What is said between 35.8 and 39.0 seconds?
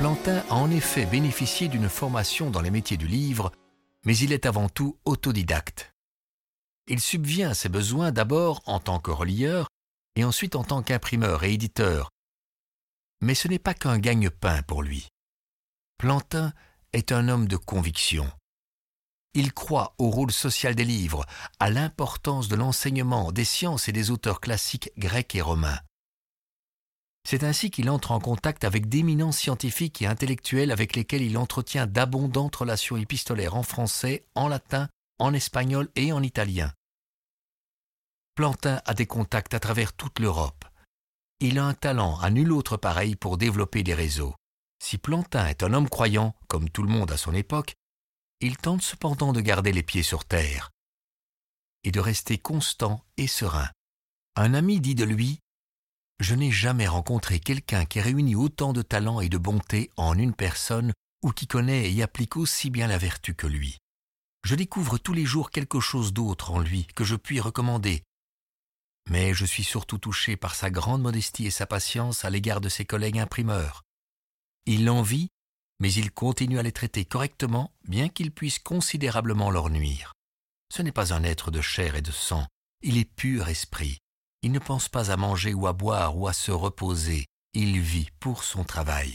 et en italien. Plantin a